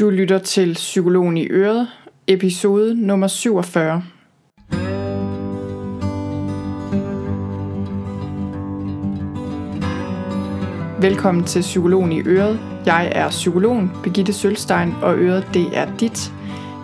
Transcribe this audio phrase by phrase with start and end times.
[0.00, 1.88] Du lytter til Psykologen i Øret,
[2.26, 4.02] episode nummer 47.
[11.00, 12.60] Velkommen til Psykologen i Øret.
[12.86, 16.32] Jeg er psykologen Begitte Sølstein, og Øret det er dit.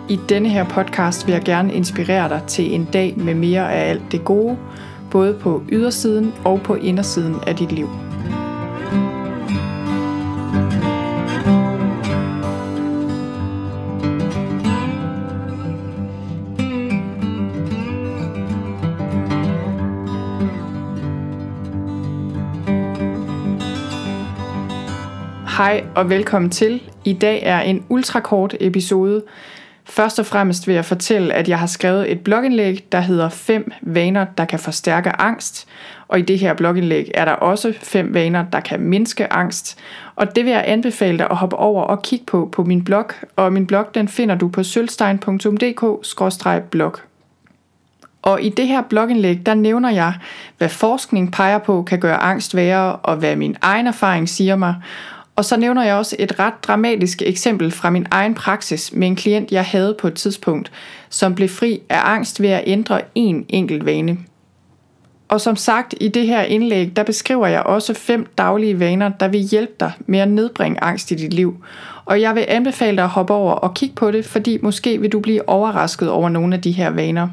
[0.09, 3.89] I denne her podcast vil jeg gerne inspirere dig til en dag med mere af
[3.89, 4.57] alt det gode,
[5.11, 7.89] både på ydersiden og på indersiden af dit liv.
[25.61, 26.81] Hej og velkommen til.
[27.05, 29.23] I dag er en ultrakort episode.
[29.85, 33.71] Først og fremmest vil jeg fortælle, at jeg har skrevet et blogindlæg, der hedder 5
[33.81, 35.67] vaner, der kan forstærke angst.
[36.07, 39.77] Og i det her blogindlæg er der også 5 vaner, der kan mindske angst.
[40.15, 43.05] Og det vil jeg anbefale dig at hoppe over og kigge på på min blog.
[43.35, 46.95] Og min blog den finder du på sølvstein.dk-blog.
[48.21, 50.13] Og i det her blogindlæg, der nævner jeg,
[50.57, 54.75] hvad forskning peger på kan gøre angst værre, og hvad min egen erfaring siger mig.
[55.41, 59.15] Og så nævner jeg også et ret dramatisk eksempel fra min egen praksis med en
[59.15, 60.71] klient, jeg havde på et tidspunkt,
[61.09, 64.17] som blev fri af angst ved at ændre en enkelt vane.
[65.29, 69.27] Og som sagt i det her indlæg, der beskriver jeg også fem daglige vaner, der
[69.27, 71.63] vil hjælpe dig med at nedbringe angst i dit liv.
[72.05, 75.11] Og jeg vil anbefale dig at hoppe over og kigge på det, fordi måske vil
[75.11, 77.29] du blive overrasket over nogle af de her vaner.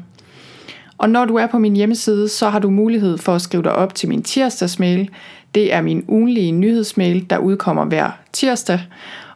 [0.99, 3.73] Og når du er på min hjemmeside, så har du mulighed for at skrive dig
[3.73, 5.09] op til min tirsdagsmail.
[5.55, 8.79] Det er min ugenlige nyhedsmail, der udkommer hver tirsdag.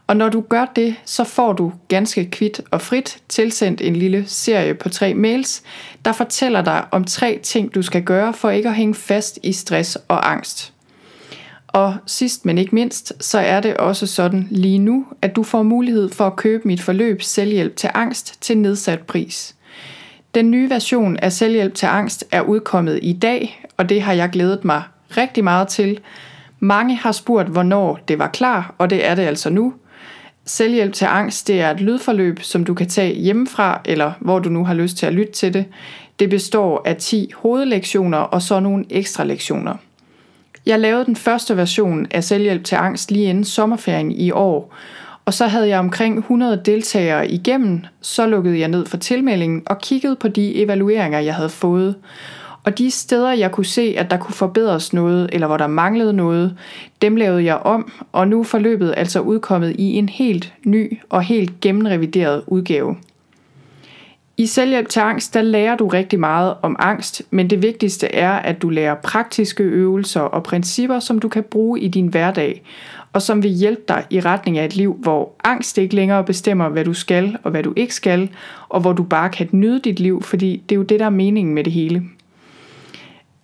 [0.08, 4.24] Og når du gør det, så får du ganske kvidt og frit tilsendt en lille
[4.28, 5.64] serie på tre mails,
[6.06, 9.54] der fortæller dig om tre ting, du skal gøre for ikke at hænge fast i
[9.54, 10.74] stress og angst.
[11.68, 15.64] Og sidst men ikke mindst, så er det også sådan lige nu, at du får
[15.64, 19.56] mulighed for at købe mit forløb Selvhjælp til Angst til nedsat pris.
[20.36, 24.30] Den nye version af Selvhjælp til Angst er udkommet i dag, og det har jeg
[24.30, 24.84] glædet mig
[25.18, 26.00] rigtig meget til.
[26.60, 29.74] Mange har spurgt, hvornår det var klar, og det er det altså nu.
[30.46, 34.50] Selvhjælp til angst, det er et lydforløb, som du kan tage hjemmefra, eller hvor du
[34.50, 35.66] nu har lyst til at lytte til det.
[36.20, 39.76] Det består af 10 hovedlektioner og så nogle ekstra lektioner.
[40.66, 44.74] Jeg lavede den første version af Selvhjælp til angst lige inden sommerferien i år,
[45.26, 49.80] og så havde jeg omkring 100 deltagere igennem, så lukkede jeg ned for tilmeldingen og
[49.80, 51.96] kiggede på de evalueringer, jeg havde fået.
[52.64, 56.14] Og de steder, jeg kunne se, at der kunne forbedres noget, eller hvor der manglede
[56.14, 56.58] noget,
[57.02, 61.24] dem lavede jeg om, og nu er forløbet altså udkommet i en helt ny og
[61.24, 62.96] helt gennemrevideret udgave.
[64.38, 68.32] I selvhjælp til angst, der lærer du rigtig meget om angst, men det vigtigste er,
[68.32, 72.64] at du lærer praktiske øvelser og principper, som du kan bruge i din hverdag,
[73.14, 76.70] og som vil hjælpe dig i retning af et liv, hvor angst ikke længere bestemmer,
[76.70, 78.30] hvad du skal og hvad du ikke skal,
[78.70, 81.10] og hvor du bare kan nyde dit liv, fordi det er jo det, der er
[81.10, 82.04] meningen med det hele.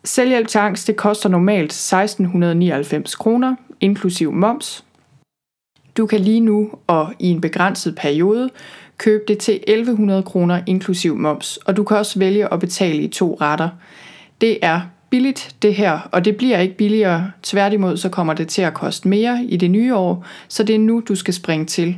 [0.03, 4.85] Selvhjælp til angst, det koster normalt 1699 kroner, inklusiv moms.
[5.97, 8.49] Du kan lige nu og i en begrænset periode
[8.99, 13.07] købe det til 1100 kroner inklusiv moms, og du kan også vælge at betale i
[13.07, 13.69] to retter.
[14.41, 17.31] Det er billigt det her, og det bliver ikke billigere.
[17.43, 20.79] Tværtimod så kommer det til at koste mere i det nye år, så det er
[20.79, 21.97] nu, du skal springe til.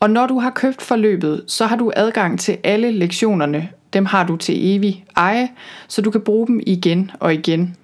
[0.00, 3.68] Og når du har købt forløbet, så har du adgang til alle lektionerne.
[3.92, 5.48] Dem har du til evig eje,
[5.88, 7.76] så du kan bruge dem igen og igen.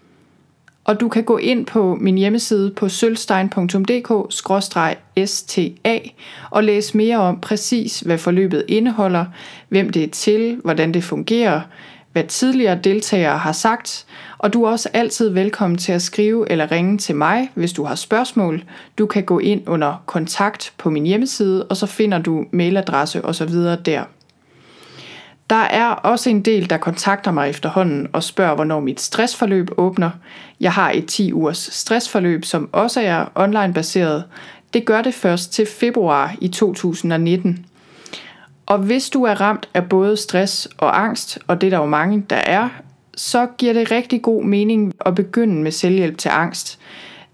[0.84, 4.94] Og du kan gå ind på min hjemmeside på sølvstein.dk-sta
[6.50, 9.24] og læse mere om præcis, hvad forløbet indeholder,
[9.68, 11.60] hvem det er til, hvordan det fungerer,
[12.12, 14.06] hvad tidligere deltagere har sagt,
[14.38, 17.84] og du er også altid velkommen til at skrive eller ringe til mig, hvis du
[17.84, 18.64] har spørgsmål.
[18.98, 23.54] Du kan gå ind under kontakt på min hjemmeside, og så finder du mailadresse osv.
[23.84, 24.04] der.
[25.52, 30.10] Der er også en del, der kontakter mig efterhånden og spørger, hvornår mit stressforløb åbner.
[30.60, 34.24] Jeg har et 10 ugers stressforløb, som også er online baseret.
[34.74, 37.66] Det gør det først til februar i 2019.
[38.66, 41.86] Og hvis du er ramt af både stress og angst, og det er der jo
[41.86, 42.68] mange, der er,
[43.16, 46.78] så giver det rigtig god mening at begynde med selvhjælp til angst.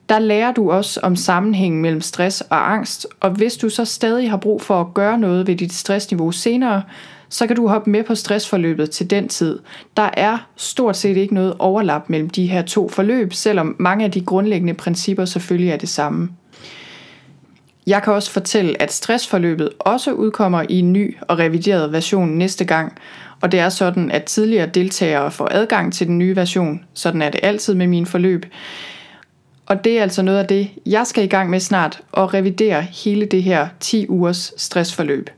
[0.09, 4.31] Der lærer du også om sammenhængen mellem stress og angst, og hvis du så stadig
[4.31, 6.83] har brug for at gøre noget ved dit stressniveau senere,
[7.29, 9.59] så kan du hoppe med på stressforløbet til den tid.
[9.97, 14.11] Der er stort set ikke noget overlap mellem de her to forløb, selvom mange af
[14.11, 16.29] de grundlæggende principper selvfølgelig er det samme.
[17.87, 22.65] Jeg kan også fortælle, at stressforløbet også udkommer i en ny og revideret version næste
[22.65, 22.93] gang,
[23.41, 26.85] og det er sådan, at tidligere deltagere får adgang til den nye version.
[26.95, 28.47] Sådan er det altid med mine forløb.
[29.69, 32.83] Og det er altså noget af det, jeg skal i gang med snart, og revidere
[32.83, 35.31] hele det her 10 ugers stressforløb.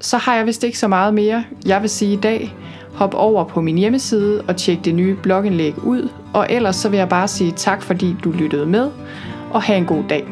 [0.00, 2.54] Så har jeg vist ikke så meget mere, jeg vil sige i dag.
[2.94, 6.96] Hop over på min hjemmeside og tjek det nye blogindlæg ud, og ellers så vil
[6.96, 8.90] jeg bare sige tak, fordi du lyttede med,
[9.50, 10.24] og have en god dag.